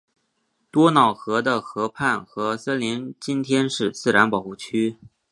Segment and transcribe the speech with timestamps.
[0.71, 4.97] 多瑙河的河畔和森林今天是自然保护区。